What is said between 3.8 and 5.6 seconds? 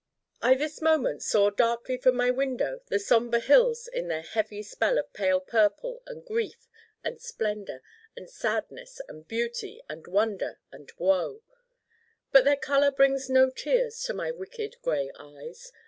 in their heavy spell of pale